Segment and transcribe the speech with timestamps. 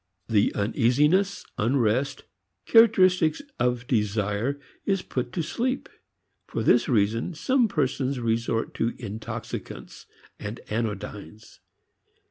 [0.29, 2.23] The uneasiness, unrest,
[2.65, 5.87] characteristic of desire is put to sleep.
[6.47, 10.07] For this reason, some persons resort to intoxicants
[10.39, 11.59] and anodynes.